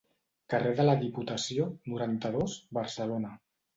Carrer 0.53 0.71
de 0.77 0.85
la 0.87 0.95
Diputació, 1.03 1.67
noranta-dos, 1.93 2.57
Barcelona. 2.79 3.37